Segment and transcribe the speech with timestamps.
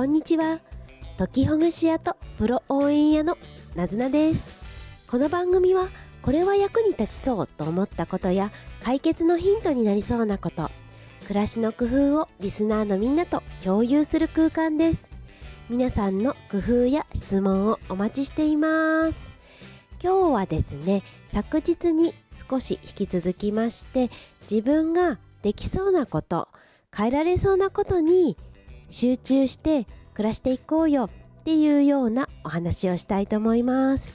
[0.00, 0.60] こんにちは。
[1.18, 3.36] 時ほぐし屋とプロ応援屋の
[3.74, 4.46] なずなです。
[5.06, 5.90] この番組は、
[6.22, 8.50] これは役に立ちそうと思ったことや、
[8.82, 10.70] 解決のヒントになりそうなこと、
[11.26, 15.06] 暮らしの工夫をリスナーのみんなと共有する空間です。
[15.68, 19.32] 皆さんの工夫や質問をお待ちしています。
[20.02, 22.14] 今日はですね、昨日に
[22.48, 24.08] 少し引き続きまして、
[24.50, 26.48] 自分ができそうなこと、
[26.90, 28.38] 変えられそうなことに
[28.90, 29.86] 集中して
[30.20, 31.10] 暮らしていこうよっ
[31.44, 34.12] ていうようなお話をしたいと思います。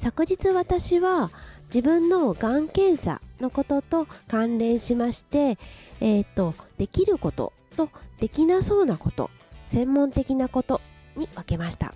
[0.00, 1.30] 昨日私は
[1.66, 5.58] 自分のがん検査のことと関連しまして、
[6.00, 9.28] え、ー、と、できることとできなそうなこと、
[9.66, 10.80] 専門的なこと
[11.14, 11.88] に分けました。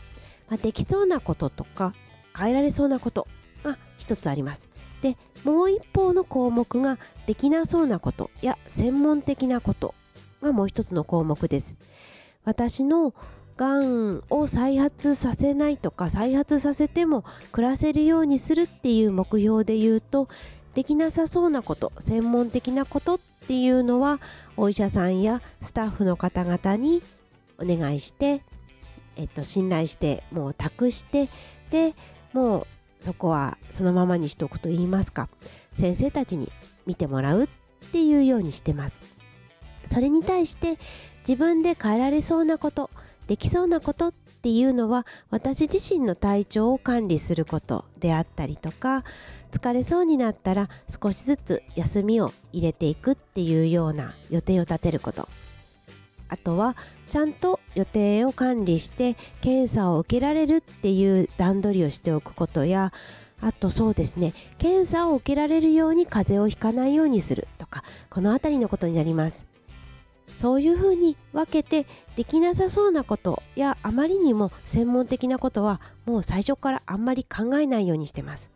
[0.51, 1.95] まあ、できそうなこととか
[2.37, 3.29] 変えられそうなこと
[3.65, 4.69] が一つあります。
[5.01, 9.95] で、もう一方の項目ができなそうなことや専門的なこと
[10.43, 11.77] がもう一つの項目です。
[12.49, 13.13] 私の
[13.59, 20.29] がんを再発させないとか再発させても暮らせるようにするっていう目標で言うと
[20.75, 24.21] できなさそうなこと専門的なことっていうのは
[24.57, 27.03] お医者さんやスタッフの方々に
[27.61, 28.43] お願いして、
[29.17, 31.29] えっと、信頼してもう託して
[31.71, 31.95] で
[32.33, 32.67] もう
[33.01, 35.29] そこはそのままにしておくと言いますか
[35.77, 36.53] 先生たちに
[36.87, 37.49] 見てもらうっ
[37.91, 39.01] ていうようにしてます。
[39.93, 40.79] それに対して
[41.21, 42.91] 自分で変えられそうなこと、
[43.29, 49.05] できそうなことっていうのは私自身の体調を管理することであったりとか
[49.53, 55.29] 疲れそうになったら少しずつ休みを入れていくっていうような予定を立てること。
[56.31, 56.77] あとは
[57.09, 62.93] ちゃんと予定を管理して検査を受けられるっていう段取りをしておくことや
[63.41, 69.48] あとそうですね検査を受けられるように風邪をひかないようにするとかこの辺りのことになります。
[70.37, 78.51] そういうふうに分けてできなさそうなことやあまりにも専門的なことはもう最初からあんまり考えないようにしてます。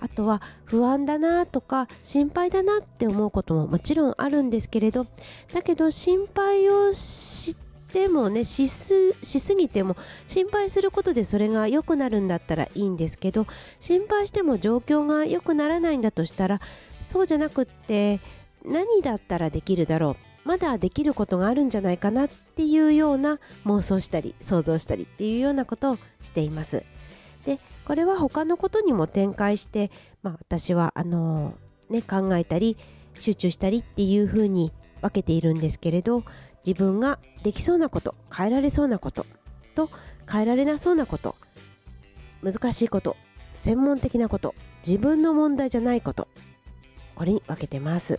[0.00, 5.06] あとは不安だなとか心配だなって思うことももちろんあるんですけれど
[5.54, 7.56] だけど心配をし
[7.92, 9.96] てもねしすしすぎても
[10.26, 13.46] 心配することでそれが良くなるんだったらいいんですけど
[13.80, 16.60] 心配しても状況が良くならないんだとしたら
[17.06, 18.20] そうじゃなくって
[18.64, 26.84] 何だったらできるだろうまだできることがあるんじゃないかなっていうような妄想したり想像したりっていうようなことをしています。
[27.46, 29.90] でこれは他のことにも展開して、
[30.22, 32.78] まあ、私はあのー、ね、考えたり
[33.18, 34.72] 集中したりっていうふうに
[35.02, 36.24] 分けているんですけれど
[36.66, 39.26] 自分ができそうなこと変えられそうなこと
[39.74, 39.90] と
[40.30, 41.36] 変えられなそうなこと
[42.42, 43.16] 難しいこと
[43.54, 44.54] 専門的なこと
[44.86, 46.28] 自分の問題じゃないこと
[47.14, 48.18] これに分けてます。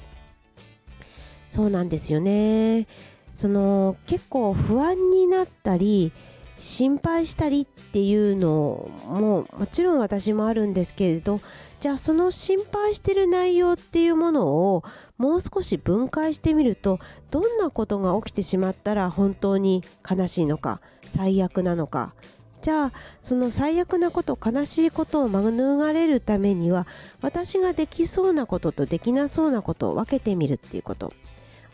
[1.56, 2.86] そうなんですよね。
[3.34, 6.12] その結構不安になったり
[6.58, 11.40] 心配したりっていうのももちろん私もあるんですけれど
[11.80, 14.84] じゃあその心配してる内容っていうものを
[15.18, 17.00] もう少し分解してみると
[17.32, 22.14] どんなことが起きてしまったら本当に悲しいのか最悪なのか
[22.62, 25.56] じゃあその最悪なこと悲しいことを免
[25.94, 26.86] れるためには
[27.22, 31.14] 私ができそうなこととできなそうなことを分けてみるっていうこと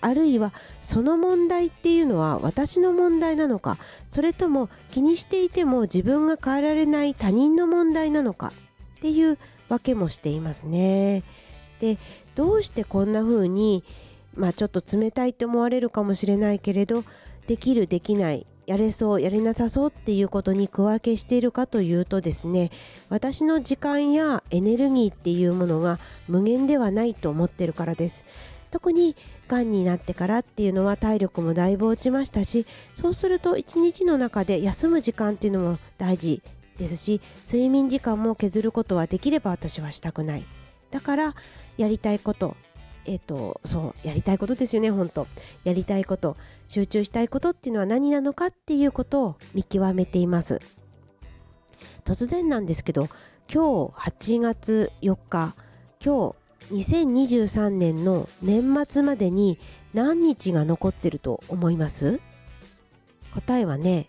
[0.01, 3.77] あるいはその問題っていうのは私の問題なのか
[4.09, 8.51] それとも気にしていても自分が変えられない他人の問題なのか
[8.97, 9.37] っていう
[9.69, 11.23] わけもしていますね。
[11.79, 11.97] で
[12.35, 13.83] どうしてこんな風に
[14.35, 17.03] まあちょっと冷たいって思われるかもしれないけれど
[17.47, 22.71] できるできないやれそうやれなさそうっていうことに区分けしているかというとですね
[23.09, 28.23] 私の時間やエネルギーっていうものが無限ではないと思ってるからです
[28.71, 29.15] 特に
[29.47, 32.65] がんになってからっていうのは体力もだいぶ落ちましたし
[32.95, 36.41] そうすると一日の中で休む時間っていうのも大事
[36.77, 40.45] ですし睡眠時間も削ることはできれば私はしたくない。
[40.89, 41.35] だから
[41.77, 42.57] やりたいこと
[43.05, 45.27] えっ、とそうやりたいことですよね本当。
[45.63, 46.37] やりたいこと
[46.67, 50.59] 集中したいことっていうのは何なのかっていうことを見極めています。
[52.05, 53.09] 突然なんですけど
[53.51, 55.55] 今日8月4日
[56.03, 59.57] 今日2023年の年末までに
[59.93, 62.19] 何日が残ってると思います？
[63.33, 64.07] 答えはね、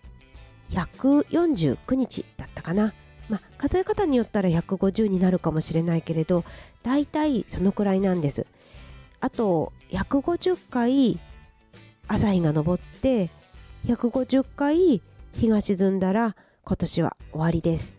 [0.71, 2.93] 149日だったかな。
[3.29, 6.43] まあ、数え方によったら150になるかもしれないけれど、
[6.83, 8.45] だいたいそのくらいなんです。
[9.19, 11.19] あと、150回
[12.07, 13.29] 朝日が昇って、
[13.85, 15.01] 150回
[15.35, 16.35] 日が沈んだら
[16.65, 17.93] 今年は終わりです。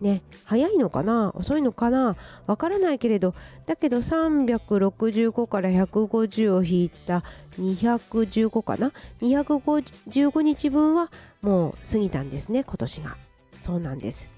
[0.00, 1.32] ね早いのかな？
[1.34, 2.16] 遅いのかな？
[2.46, 3.34] わからないけれど。
[3.66, 7.22] だけど365から150を引いた
[7.58, 11.10] 215かな？215日分は
[11.42, 13.16] もう過ぎたんですね今年が。
[13.60, 14.28] そうなんです。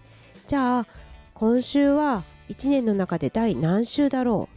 [0.47, 0.87] じゃあ
[1.35, 4.49] 今週は1年の中で第何週だろ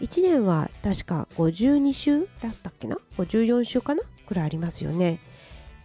[0.00, 4.02] う？1年は確か52週だったっけな？54週かな？
[4.26, 5.20] くらいありますよね。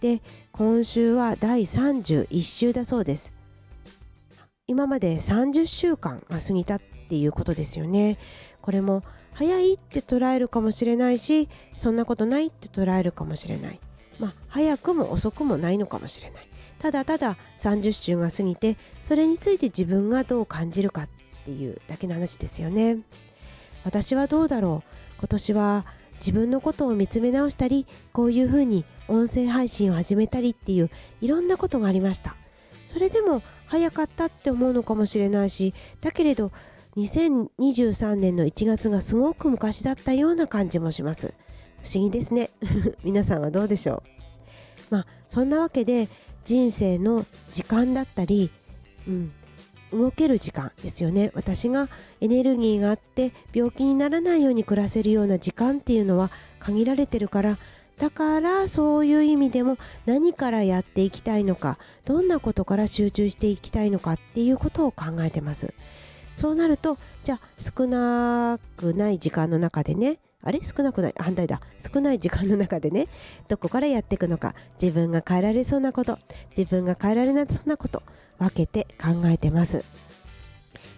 [0.02, 0.22] で
[0.54, 3.34] 今週は第31週だそうです。
[4.70, 8.20] 今まで30週間が過ぎたっていうことですよね。
[8.62, 13.80] これも早いって捉えるかもしれないしそんなことないって捉えるかもしれない。
[14.20, 16.48] まあ早くも遅くもないのかもしれない。
[16.78, 21.10] ただただ30週が過ぎてそれについて自分がどう感じるかっ
[21.46, 23.00] ていうだけの話ですよね。
[23.84, 25.86] 私はどうだろう今年は
[26.18, 32.36] 自分のことを見つめ直したりこういうふうに音声配信を始めたりっていういろんなことがありました。
[32.86, 36.52] それでも早かったって思うのかもしれないしだけれど
[36.98, 41.34] 2023年の1月がすごく昔だったような感じもします。
[41.84, 42.50] 不思議ですね。
[43.06, 44.04] 皆さんはどうでしょ
[44.92, 44.96] う？
[44.96, 46.10] まあそんなわけで
[46.46, 48.50] 人生の時間だったり、
[49.08, 49.32] うん、
[49.94, 51.32] 動ける時間ですよね。
[51.36, 51.90] 私が
[52.22, 57.60] エネルギーがあって病気にならないように暮らせるような時間っていうのは限られてるから
[58.00, 65.74] だからそういう意味でも何からやっていきたいのかどんなことから集中していきたいのかっていうことを考えてます。
[66.34, 67.42] そうなるとじゃあ
[67.78, 70.62] 少なくない時間の中でねあれ？
[70.64, 71.14] 少なくない？
[71.18, 71.60] 反対だ。
[71.94, 73.08] 少ない時間の中でね
[73.50, 76.18] どこからやっていくのか自分が変えられそうなこと
[76.58, 78.02] 自分が変えられなそうなこと
[78.38, 79.84] 分けて考えてます。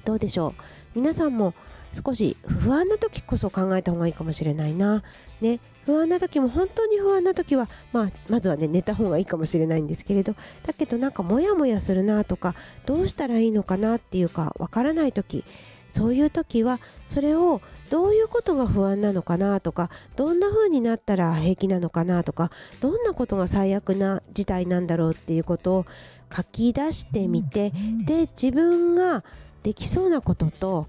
[0.05, 0.53] どうでしょ
[0.95, 0.99] う？
[0.99, 1.55] 皆さんも
[1.93, 5.03] 少し不安な時こそ考えた方がいいかもしれないな。
[5.41, 10.35] ね、不安な時も本当に不安な時は、まあ、まずはね寝た方がいいかもしれないんですけれど
[10.65, 12.55] だけどなんかモヤモヤするなとか
[12.85, 15.43] どうしたらいいのかなっていうかわからない時
[15.91, 22.49] そういう時はそれをどういうことが不安なのかなとかどんな風になったら平気なのかなとか
[22.79, 25.85] どんなことが最悪な事態なんだろうっていうことを
[26.33, 27.73] 書き出してみて
[28.05, 29.25] で自分が
[29.63, 30.87] できそうなことと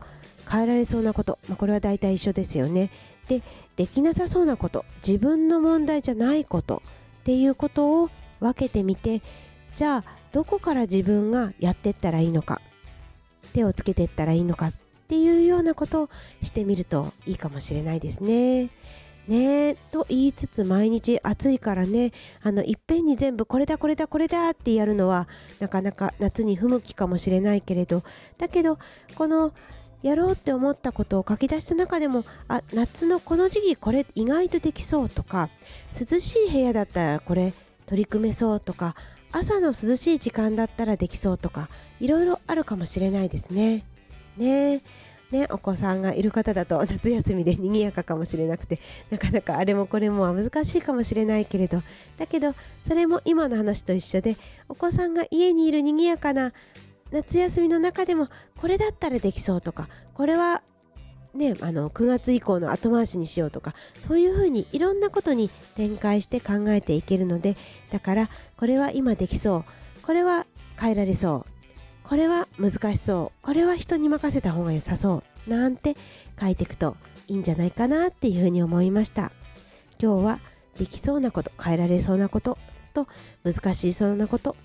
[0.51, 2.91] 変えられそうなこと、まあ、これは大体一緒ですよね。
[3.29, 3.43] で
[3.77, 4.85] できなさそうなこと。
[5.07, 6.83] 自分の問題じゃないこと。
[7.21, 8.11] っていうことを
[8.41, 9.23] 分けてみて
[9.77, 12.61] じゃあどこから自分がやってったらいいのか。
[13.53, 14.69] 手をつけていったらいいのか。
[14.69, 14.73] っ
[15.09, 16.11] ていうようなことを
[16.43, 18.71] してみるといいかもしれないですね。
[19.29, 22.13] ねと言いつつ毎日暑いからね。
[22.43, 25.29] あのいっぺんに全部これだこれだこれだってやるのは
[25.61, 28.03] なかなか夏に不向きかもしれないけれど。
[28.39, 28.79] だけど
[29.15, 29.53] この
[30.03, 35.49] やろうって思ったことを書き出した中でもあ夏のこの時期これ意外とできそうとか
[35.99, 37.53] 涼しい部屋だったらこれ
[37.87, 38.95] 取り組めそうとか
[39.31, 41.69] 朝の涼しい時間だったらできそうとか
[42.01, 43.85] いろいろあるかもしれないですね。
[44.37, 44.83] ね
[45.33, 48.79] ね、お子さんがいる方だと夏休みで賑やかかもしれなくて
[49.11, 51.83] なかなかあれもこれもは難しいかもしれないけれど
[52.19, 52.55] だけど
[52.87, 54.37] それも今の話と一緒で
[54.69, 56.53] お子さんが家にいる賑やかな
[57.13, 58.29] 夏休みの中でも
[58.59, 60.63] これだったらできそうとかこれは
[61.35, 63.75] ね、あの9月以降の後回しにしようとか
[64.07, 67.57] そういうふうにいろんなことに展開して考えていけるので
[67.91, 68.29] だから
[68.59, 69.65] これは今できそう
[70.03, 70.47] これは
[70.79, 75.97] 変えられそうこれは難しそうこれは人に任せた方が良さそうなんて
[76.39, 76.99] 書いていくと
[77.29, 79.33] いいんじゃないかなっていうふうに思いました。
[80.03, 80.41] 今日は
[80.79, 82.59] できそうなこと変えられそうなこと
[82.93, 83.07] と
[83.45, 84.57] 難しそうなこと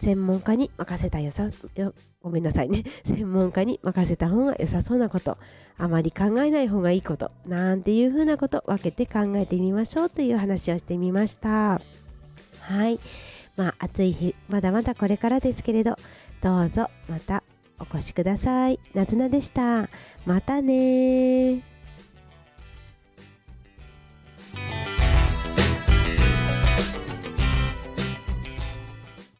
[0.00, 2.84] 専門家に任せたよさよごめんなさいね。
[3.04, 5.38] 専門家に任せた方が良さそうなこと
[5.76, 11.80] あまり考えない方がいいことなんていうふうなこと分けて考えてみましょうという話をしてみました。
[12.60, 12.98] はい。
[13.56, 15.96] まあ暑い日まだまだこれからですけれど
[16.42, 17.42] どうぞまた
[17.80, 18.80] お越しください。
[18.94, 19.88] なずなでした。
[20.26, 21.77] またね